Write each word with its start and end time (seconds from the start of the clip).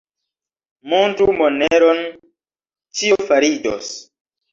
Montru 0.93 1.27
moneron, 1.41 2.01
ĉio 3.01 3.19
fariĝos. 3.29 3.93